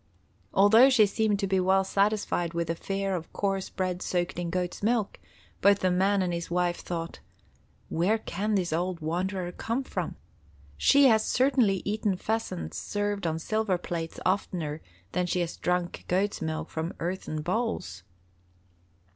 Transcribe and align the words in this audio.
Although 0.51 0.89
she 0.89 1.05
seemed 1.05 1.37
to 1.41 1.45
be 1.45 1.59
well 1.59 1.83
satisfied 1.83 2.55
with 2.55 2.69
the 2.69 2.73
fare 2.75 3.15
of 3.15 3.31
coarse 3.33 3.69
bread 3.69 4.01
soaked 4.01 4.39
in 4.39 4.49
goats' 4.49 4.81
milk, 4.81 5.19
both 5.61 5.81
the 5.81 5.91
man 5.91 6.23
and 6.23 6.33
his 6.33 6.49
wife 6.49 6.79
thought: 6.79 7.19
"Where 7.87 8.17
can 8.17 8.55
this 8.55 8.73
old 8.73 8.99
wanderer 8.99 9.51
come 9.51 9.83
from? 9.83 10.15
She 10.75 11.05
has 11.05 11.23
certainly 11.23 11.83
eaten 11.85 12.15
pheasants 12.17 12.79
served 12.79 13.27
on 13.27 13.37
silver 13.37 13.77
plates 13.77 14.19
oftener 14.25 14.81
than 15.11 15.27
she 15.27 15.41
has 15.41 15.55
drunk 15.55 16.05
goats' 16.07 16.41
milk 16.41 16.71
from 16.71 16.95
earthen 16.99 17.43
bowls." 17.43 18.01